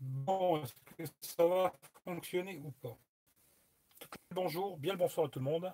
Bon, 0.00 0.62
est-ce 0.62 0.74
que 0.96 1.04
ça 1.20 1.46
va 1.46 1.72
fonctionner 2.04 2.58
ou 2.64 2.70
pas? 2.70 2.96
Bonjour, 4.34 4.78
bien 4.78 4.92
le 4.92 4.98
bonsoir 4.98 5.26
à 5.26 5.28
tout 5.30 5.38
le 5.38 5.44
monde. 5.44 5.72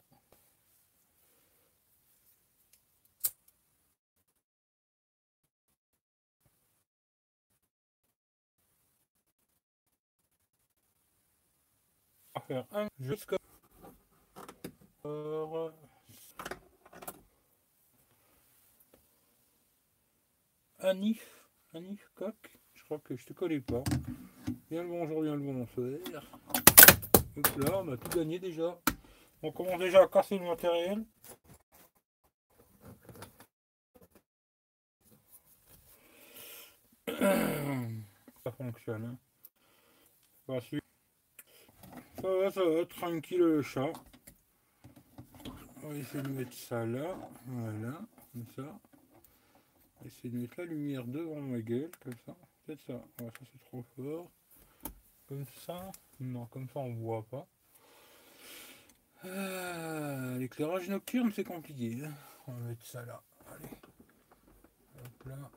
On 12.35 12.41
va 12.41 12.47
faire 12.47 12.67
un 12.73 12.89
jusqu'à 13.01 13.37
Anif, 20.79 21.47
Anif 21.75 22.09
Coq, 22.15 22.59
je 22.72 22.72
crois 22.93 23.01
que 23.05 23.17
je 23.17 23.25
te 23.25 23.33
connais 23.33 23.61
pas. 23.61 23.83
Bien 24.71 24.83
le 24.83 24.89
bonjour, 24.89 25.23
bien 25.23 25.35
le 25.35 25.41
bonsoir. 25.41 25.89
Donc 27.35 27.57
là, 27.57 27.79
on 27.79 27.91
a 27.91 27.97
tout 27.97 28.19
gagné 28.19 28.39
déjà. 28.39 28.79
On 29.43 29.51
commence 29.51 29.79
déjà 29.79 30.03
à 30.03 30.09
casser 30.09 30.39
le 30.39 30.45
matériel. 30.45 31.03
Ça 38.45 38.53
fonctionne. 38.53 39.05
Hein. 39.05 39.17
Ça 40.47 40.53
va, 42.23 42.51
ça 42.51 42.63
va, 42.63 42.85
tranquille 42.85 43.39
le 43.39 43.63
chat. 43.63 43.91
On 45.83 45.89
va 45.89 45.95
essayer 45.95 46.23
de 46.23 46.29
mettre 46.29 46.53
ça 46.53 46.85
là. 46.85 47.17
Voilà, 47.47 48.03
comme 48.33 48.47
ça. 48.55 48.79
Essayer 50.05 50.29
de 50.29 50.37
mettre 50.43 50.59
la 50.59 50.67
lumière 50.67 51.07
devant 51.07 51.41
ma 51.41 51.61
gueule, 51.61 51.91
comme 52.03 52.19
ça. 52.27 52.37
Peut-être 52.65 52.81
ça. 52.87 52.93
ça 53.19 53.31
c'est 53.53 53.61
trop 53.61 53.83
fort. 53.97 54.31
Comme 55.27 55.45
ça. 55.67 55.91
Non, 56.21 56.47
comme 56.47 56.69
ça 56.69 56.81
on 56.81 56.95
voit 56.95 57.25
pas. 57.25 57.47
Ah, 59.25 60.35
l'éclairage 60.39 60.89
nocturne 60.89 61.33
c'est 61.33 61.45
compliqué. 61.45 62.05
Hein. 62.05 62.13
On 62.47 62.53
va 62.53 62.61
mettre 62.61 62.87
ça 62.87 63.05
là. 63.05 63.23
Allez. 63.53 63.69
Hop 65.05 65.25
là. 65.27 65.51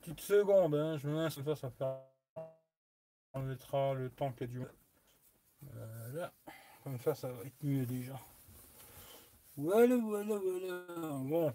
Petite 0.00 0.20
seconde, 0.20 0.74
hein. 0.74 0.96
je 0.98 1.08
me 1.08 1.22
mets 1.22 1.30
ça, 1.30 1.56
ça 1.56 1.70
fait. 1.70 1.84
On 3.32 3.42
mettra 3.42 3.94
le 3.94 4.10
temps 4.10 4.32
qu'il 4.32 4.50
y 4.50 4.50
a 4.50 4.52
du. 4.52 4.66
Voilà. 5.62 6.32
Comme 6.82 6.98
ça, 6.98 7.14
ça 7.14 7.30
va 7.30 7.44
être 7.44 7.62
mieux 7.62 7.84
déjà. 7.84 8.18
Voilà, 9.56 9.96
voilà, 9.96 10.38
voilà. 10.38 11.18
Bon. 11.22 11.54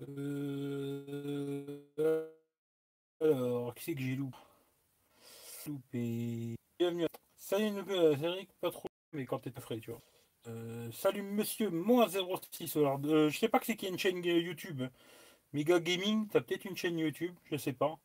Euh, 0.00 1.80
alors, 3.20 3.74
qui 3.74 3.84
c'est 3.84 3.94
que 3.94 4.00
j'ai 4.00 4.14
loupé 4.14 4.36
Loupé. 5.66 6.54
Bienvenue. 6.78 7.06
Salut, 7.36 7.82
Eric, 7.90 8.48
pas 8.60 8.70
trop, 8.70 8.88
mais 9.12 9.26
quand 9.26 9.40
t'es 9.40 9.50
frais, 9.50 9.80
tu 9.80 9.90
vois. 9.90 10.00
Euh, 10.46 10.90
salut 10.92 11.22
monsieur, 11.22 11.70
moins 11.70 12.08
06. 12.08 12.76
Alors, 12.76 13.00
euh, 13.04 13.28
je 13.28 13.38
sais 13.38 13.48
pas 13.48 13.58
que 13.58 13.66
c'est 13.66 13.76
qui 13.76 13.86
a 13.86 13.88
une 13.88 13.98
chaîne 13.98 14.24
YouTube. 14.24 14.82
Mega 15.52 15.80
Gaming, 15.80 16.28
t'as 16.28 16.40
peut-être 16.40 16.64
une 16.64 16.76
chaîne 16.76 16.98
YouTube, 16.98 17.34
je 17.50 17.56
sais 17.56 17.72
pas. 17.72 17.98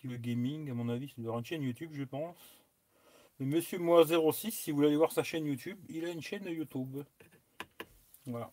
Si 0.00 0.06
le 0.06 0.16
gaming, 0.16 0.70
à 0.70 0.74
mon 0.74 0.88
avis, 0.88 1.12
c'est 1.14 1.22
une 1.22 1.44
chaîne 1.44 1.62
YouTube, 1.62 1.90
je 1.92 2.04
pense. 2.04 2.36
Mais 3.38 3.46
monsieur 3.46 3.78
moi 3.78 4.04
06, 4.04 4.52
si 4.52 4.70
vous 4.70 4.76
voulez 4.76 4.88
aller 4.88 4.96
voir 4.96 5.12
sa 5.12 5.22
chaîne 5.22 5.46
YouTube, 5.46 5.78
il 5.88 6.04
a 6.04 6.10
une 6.10 6.22
chaîne 6.22 6.44
YouTube. 6.46 7.02
Voilà. 8.26 8.50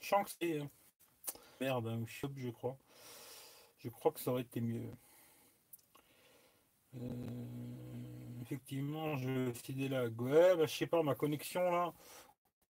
Chance 0.00 0.36
c'est 0.40 0.60
euh, 0.60 0.64
merde, 1.60 1.86
un 1.86 2.04
shop, 2.06 2.32
je 2.36 2.50
crois. 2.50 2.76
Je 3.78 3.88
crois 3.88 4.12
que 4.12 4.20
ça 4.20 4.30
aurait 4.30 4.42
été 4.42 4.60
mieux. 4.60 4.82
Euh, 6.96 7.00
effectivement, 8.42 9.16
je 9.16 9.52
suis 9.52 9.88
là. 9.88 10.04
Ouais, 10.04 10.56
bah, 10.56 10.66
je 10.66 10.74
sais 10.74 10.86
pas, 10.86 11.02
ma 11.02 11.14
connexion 11.14 11.70
là. 11.70 11.94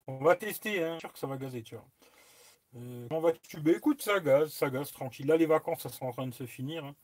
On 0.07 0.19
va 0.19 0.37
tester, 0.37 0.85
hein. 0.85 0.95
Je 0.95 1.01
sûr 1.01 1.13
que 1.13 1.19
ça 1.19 1.27
va 1.27 1.37
gazer, 1.37 1.63
tu 1.63 1.75
vois. 1.75 1.87
Euh, 2.77 3.09
on 3.11 3.21
va 3.21 3.33
tu 3.33 3.61
bah, 3.61 3.73
écoute, 3.73 4.03
ça 4.03 4.21
gaz, 4.21 4.53
ça 4.53 4.71
gaz, 4.71 4.93
tranquille. 4.93 5.27
Là, 5.27 5.37
les 5.37 5.47
vacances, 5.47 5.83
ça 5.83 5.89
sont 5.89 6.07
en 6.07 6.13
train 6.13 6.27
de 6.27 6.35
se 6.35 6.47
finir. 6.47 6.85
Hein. 6.85 6.95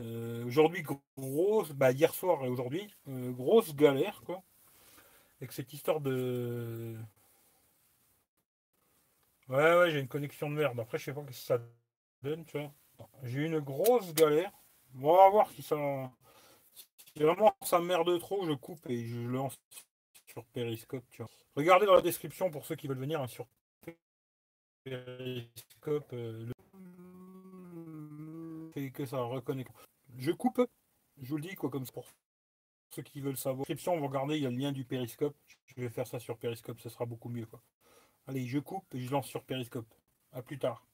Euh, 0.00 0.44
aujourd'hui, 0.44 0.82
grosse, 1.16 1.70
bah, 1.72 1.90
hier 1.92 2.14
soir 2.14 2.44
et 2.44 2.48
aujourd'hui, 2.48 2.92
euh, 3.08 3.32
grosse 3.32 3.74
galère, 3.74 4.20
quoi. 4.24 4.42
Avec 5.40 5.52
cette 5.52 5.72
histoire 5.72 6.00
de. 6.00 6.96
Ouais, 9.48 9.78
ouais, 9.78 9.90
j'ai 9.90 10.00
une 10.00 10.08
connexion 10.08 10.50
de 10.50 10.54
merde. 10.56 10.78
Après, 10.80 10.98
je 10.98 11.04
sais 11.04 11.14
pas 11.14 11.22
ce 11.22 11.26
que 11.26 11.32
ça 11.32 11.58
donne, 12.22 12.44
tu 12.44 12.58
vois. 12.58 12.72
J'ai 13.22 13.44
une 13.46 13.60
grosse 13.60 14.12
galère. 14.14 14.52
on 14.96 15.14
va 15.16 15.30
voir 15.30 15.50
si 15.50 15.62
ça. 15.62 15.76
Si 17.14 17.22
vraiment 17.22 17.56
ça 17.62 17.80
merde 17.80 18.18
trop, 18.20 18.44
je 18.46 18.52
coupe 18.52 18.86
et 18.90 19.06
je 19.06 19.20
lance 19.20 19.58
sur 20.26 20.44
Periscope, 20.46 21.04
tu 21.10 21.22
vois. 21.22 21.30
Regardez 21.54 21.86
dans 21.86 21.94
la 21.94 22.02
description 22.02 22.50
pour 22.50 22.66
ceux 22.66 22.76
qui 22.76 22.88
veulent 22.88 22.98
venir 22.98 23.22
hein, 23.22 23.26
sur 23.26 23.46
Periscope. 24.84 26.12
Euh, 26.12 26.50
que 28.92 29.06
ça 29.06 29.18
reconnaît. 29.18 29.64
Je 30.16 30.30
coupe, 30.32 30.60
je 31.20 31.28
vous 31.28 31.36
le 31.36 31.42
dis, 31.42 31.54
quoi, 31.54 31.70
comme 31.70 31.86
pour 31.86 32.06
ceux 32.90 33.02
qui 33.02 33.20
veulent 33.20 33.36
savoir. 33.36 33.66
Description, 33.66 33.98
vous 33.98 34.06
regardez, 34.06 34.36
il 34.36 34.42
y 34.42 34.46
a 34.46 34.50
le 34.50 34.56
lien 34.56 34.72
du 34.72 34.84
périscope. 34.84 35.36
Je 35.66 35.80
vais 35.80 35.90
faire 35.90 36.06
ça 36.06 36.18
sur 36.18 36.38
périscope, 36.38 36.80
ça 36.80 36.90
sera 36.90 37.06
beaucoup 37.06 37.28
mieux, 37.28 37.46
quoi. 37.46 37.62
Allez, 38.26 38.46
je 38.46 38.58
coupe 38.58 38.94
et 38.94 39.00
je 39.00 39.10
lance 39.10 39.26
sur 39.26 39.44
périscope. 39.44 39.92
À 40.32 40.42
plus 40.42 40.58
tard. 40.58 40.86